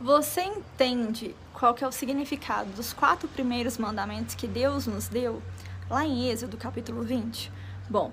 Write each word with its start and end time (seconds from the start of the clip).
Você 0.00 0.42
entende 0.42 1.34
qual 1.52 1.72
que 1.72 1.84
é 1.84 1.88
o 1.88 1.92
significado 1.92 2.68
dos 2.72 2.92
quatro 2.92 3.28
primeiros 3.28 3.78
mandamentos 3.78 4.34
que 4.34 4.46
Deus 4.46 4.86
nos 4.86 5.06
deu 5.06 5.40
lá 5.88 6.04
em 6.04 6.28
Êxodo, 6.28 6.56
capítulo 6.56 7.02
20? 7.02 7.50
Bom, 7.88 8.12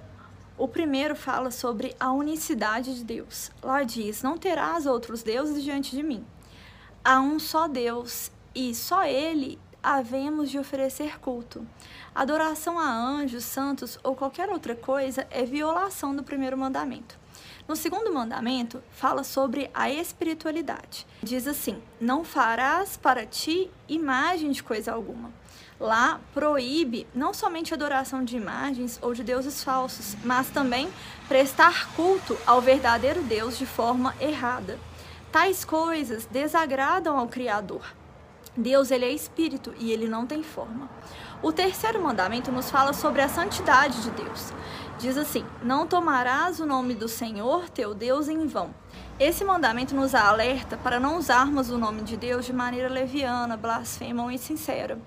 o 0.57 0.67
primeiro 0.67 1.15
fala 1.15 1.49
sobre 1.49 1.95
a 1.99 2.11
unicidade 2.11 2.95
de 2.95 3.03
Deus. 3.03 3.51
Lá 3.63 3.81
diz: 3.81 4.21
Não 4.21 4.37
terás 4.37 4.85
outros 4.85 5.23
deuses 5.23 5.63
diante 5.63 5.95
de 5.95 6.03
mim. 6.03 6.23
Há 7.03 7.19
um 7.19 7.39
só 7.39 7.67
Deus 7.67 8.31
e 8.53 8.75
só 8.75 9.03
Ele 9.03 9.59
havemos 9.83 10.49
de 10.49 10.59
oferecer 10.59 11.19
culto. 11.19 11.67
Adoração 12.13 12.77
a 12.77 12.89
anjos, 12.89 13.43
santos 13.43 13.97
ou 14.03 14.15
qualquer 14.15 14.49
outra 14.49 14.75
coisa 14.75 15.27
é 15.31 15.43
violação 15.43 16.15
do 16.15 16.23
primeiro 16.23 16.57
mandamento. 16.57 17.19
No 17.67 17.75
segundo 17.75 18.13
mandamento, 18.13 18.83
fala 18.91 19.23
sobre 19.23 19.69
a 19.73 19.89
espiritualidade. 19.89 21.07
Diz 21.23 21.47
assim: 21.47 21.81
Não 21.99 22.23
farás 22.23 22.97
para 22.97 23.25
ti 23.25 23.69
imagem 23.87 24.51
de 24.51 24.61
coisa 24.61 24.91
alguma. 24.91 25.31
Lá 25.79 26.19
proíbe 26.33 27.07
não 27.13 27.33
somente 27.33 27.73
a 27.73 27.75
adoração 27.75 28.23
de 28.23 28.37
imagens 28.37 28.99
ou 29.01 29.13
de 29.13 29.23
deuses 29.23 29.63
falsos, 29.63 30.15
mas 30.23 30.49
também 30.49 30.87
prestar 31.27 31.91
culto 31.95 32.37
ao 32.45 32.61
verdadeiro 32.61 33.21
Deus 33.23 33.57
de 33.57 33.65
forma 33.65 34.13
errada. 34.19 34.77
Tais 35.31 35.65
coisas 35.65 36.25
desagradam 36.25 37.17
ao 37.17 37.27
Criador. 37.27 37.95
Deus 38.55 38.91
ele 38.91 39.05
é 39.05 39.11
espírito 39.11 39.73
e 39.79 39.91
ele 39.91 40.07
não 40.07 40.25
tem 40.25 40.43
forma. 40.43 40.89
O 41.41 41.51
terceiro 41.51 42.01
mandamento 42.01 42.51
nos 42.51 42.69
fala 42.69 42.93
sobre 42.93 43.21
a 43.21 43.29
santidade 43.29 44.01
de 44.03 44.11
Deus. 44.11 44.53
Diz 44.99 45.17
assim: 45.17 45.45
Não 45.63 45.87
tomarás 45.87 46.59
o 46.59 46.65
nome 46.65 46.93
do 46.93 47.07
Senhor 47.07 47.69
teu 47.69 47.95
Deus 47.95 48.27
em 48.27 48.45
vão. 48.45 48.73
Esse 49.19 49.43
mandamento 49.45 49.95
nos 49.95 50.13
alerta 50.13 50.77
para 50.77 50.99
não 50.99 51.17
usarmos 51.17 51.69
o 51.69 51.77
nome 51.77 52.01
de 52.01 52.17
Deus 52.17 52.45
de 52.45 52.53
maneira 52.53 52.89
leviana, 52.89 53.55
blasfema 53.55 54.23
ou 54.23 54.31
insincera. 54.31 54.99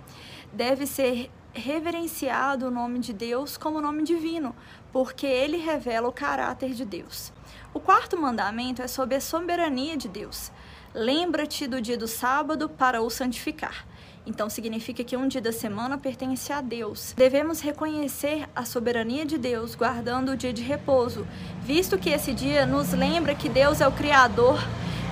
Deve 0.52 0.86
ser 0.86 1.30
reverenciado 1.52 2.66
o 2.66 2.70
nome 2.70 2.98
de 2.98 3.12
Deus 3.12 3.56
como 3.56 3.80
nome 3.80 4.02
divino, 4.02 4.54
porque 4.92 5.26
ele 5.26 5.56
revela 5.56 6.08
o 6.08 6.12
caráter 6.12 6.70
de 6.70 6.84
Deus. 6.84 7.32
O 7.72 7.78
quarto 7.78 8.16
mandamento 8.16 8.82
é 8.82 8.88
sobre 8.88 9.16
a 9.16 9.20
soberania 9.20 9.96
de 9.96 10.08
Deus. 10.08 10.50
Lembra-te 10.94 11.66
do 11.66 11.80
dia 11.80 11.98
do 11.98 12.06
sábado 12.06 12.68
para 12.68 13.02
o 13.02 13.10
santificar. 13.10 13.84
Então 14.24 14.48
significa 14.48 15.02
que 15.02 15.16
um 15.16 15.26
dia 15.26 15.40
da 15.40 15.50
semana 15.50 15.98
pertence 15.98 16.52
a 16.52 16.60
Deus. 16.60 17.12
Devemos 17.16 17.60
reconhecer 17.60 18.48
a 18.54 18.64
soberania 18.64 19.26
de 19.26 19.36
Deus, 19.36 19.74
guardando 19.74 20.30
o 20.30 20.36
dia 20.36 20.52
de 20.52 20.62
repouso, 20.62 21.26
visto 21.62 21.98
que 21.98 22.10
esse 22.10 22.32
dia 22.32 22.64
nos 22.64 22.92
lembra 22.92 23.34
que 23.34 23.48
Deus 23.48 23.80
é 23.80 23.88
o 23.88 23.92
Criador 23.92 24.58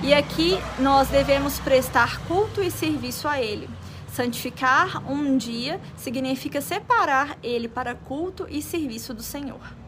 e 0.01 0.13
aqui 0.13 0.57
nós 0.79 1.09
devemos 1.09 1.59
prestar 1.59 2.25
culto 2.27 2.63
e 2.63 2.71
serviço 2.71 3.27
a 3.27 3.41
Ele. 3.41 3.69
Santificar 4.07 5.03
um 5.11 5.37
dia 5.37 5.81
significa 5.97 6.61
separar 6.61 7.37
ele 7.43 7.67
para 7.67 7.93
culto 7.93 8.45
e 8.47 8.61
serviço 8.61 9.13
do 9.13 9.23
Senhor. 9.23 9.82